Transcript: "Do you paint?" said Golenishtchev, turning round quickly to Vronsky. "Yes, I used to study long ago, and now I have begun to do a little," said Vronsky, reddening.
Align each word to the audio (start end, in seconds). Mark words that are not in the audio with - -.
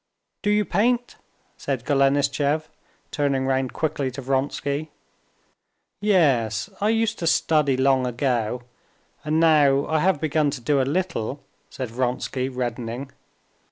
"Do 0.41 0.49
you 0.49 0.65
paint?" 0.65 1.15
said 1.57 1.85
Golenishtchev, 1.85 2.63
turning 3.11 3.45
round 3.45 3.71
quickly 3.73 4.09
to 4.09 4.21
Vronsky. 4.23 4.89
"Yes, 5.99 6.71
I 6.81 6.89
used 6.89 7.19
to 7.19 7.27
study 7.27 7.77
long 7.77 8.07
ago, 8.07 8.63
and 9.23 9.39
now 9.39 9.85
I 9.85 9.99
have 9.99 10.19
begun 10.19 10.49
to 10.57 10.59
do 10.61 10.81
a 10.81 10.89
little," 10.97 11.43
said 11.69 11.91
Vronsky, 11.91 12.49
reddening. 12.49 13.11